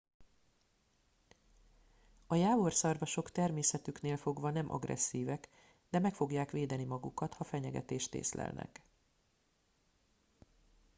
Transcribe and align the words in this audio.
a 2.27 2.35
jávorszarvasok 2.35 3.31
természetüknél 3.31 4.17
fogva 4.17 4.49
nem 4.49 4.71
agresszívek 4.71 5.49
de 5.89 5.99
meg 5.99 6.13
fogják 6.15 6.51
védeni 6.51 6.83
magukat 6.83 7.33
ha 7.33 7.43
fenyegetést 7.43 8.13
észlelnek 8.13 8.81